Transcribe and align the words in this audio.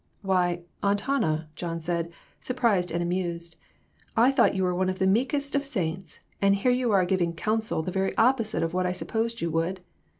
"Why, 0.23 0.63
Aunt 0.81 1.01
Hannah," 1.01 1.47
John 1.55 1.79
said, 1.79 2.11
surprised 2.39 2.89
and 2.91 3.03
amused; 3.03 3.55
"I 4.17 4.31
thought 4.31 4.55
you 4.55 4.63
were 4.63 4.73
one 4.73 4.89
of 4.89 4.97
the 4.97 5.05
meekest 5.05 5.53
of 5.53 5.63
saints, 5.63 6.21
and 6.41 6.55
here 6.55 6.71
you 6.71 6.91
are 6.91 7.05
giving 7.05 7.33
'coun 7.35 7.61
sel 7.61 7.83
the 7.83 7.91
very 7.91 8.17
opposite 8.17 8.61
to 8.61 8.67
what 8.69 8.87
I 8.87 8.93
supposed 8.93 9.41
you 9.41 9.51
would." 9.51 9.79